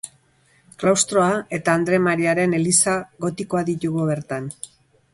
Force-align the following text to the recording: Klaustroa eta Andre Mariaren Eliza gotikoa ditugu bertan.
Klaustroa 0.83 1.27
eta 1.59 1.77
Andre 1.81 2.01
Mariaren 2.07 2.59
Eliza 2.63 2.99
gotikoa 3.27 3.67
ditugu 3.73 4.13
bertan. 4.15 4.53